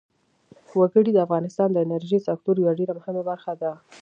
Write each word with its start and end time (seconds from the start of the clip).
وګړي 0.79 1.11
د 1.13 1.17
افغانستان 1.25 1.69
د 1.71 1.77
انرژۍ 1.85 2.19
سکتور 2.27 2.55
یوه 2.59 2.73
ډېره 2.79 2.93
مهمه 2.99 3.23
برخه 3.29 3.53
ده. 3.61 3.71